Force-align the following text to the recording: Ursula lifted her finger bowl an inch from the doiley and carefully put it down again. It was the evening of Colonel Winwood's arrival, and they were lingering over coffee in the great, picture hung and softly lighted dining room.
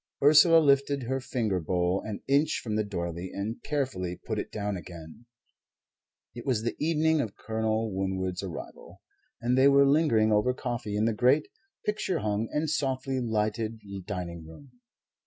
Ursula 0.23 0.57
lifted 0.57 1.03
her 1.03 1.19
finger 1.21 1.59
bowl 1.59 2.01
an 2.03 2.23
inch 2.27 2.59
from 2.63 2.75
the 2.75 2.83
doiley 2.83 3.29
and 3.31 3.61
carefully 3.61 4.19
put 4.25 4.39
it 4.39 4.51
down 4.51 4.75
again. 4.75 5.27
It 6.33 6.43
was 6.43 6.63
the 6.63 6.75
evening 6.83 7.21
of 7.21 7.35
Colonel 7.35 7.93
Winwood's 7.93 8.41
arrival, 8.41 9.03
and 9.41 9.55
they 9.55 9.67
were 9.67 9.85
lingering 9.85 10.31
over 10.31 10.55
coffee 10.55 10.95
in 10.97 11.05
the 11.05 11.13
great, 11.13 11.49
picture 11.85 12.17
hung 12.17 12.47
and 12.51 12.67
softly 12.67 13.19
lighted 13.19 13.79
dining 14.07 14.43
room. 14.47 14.71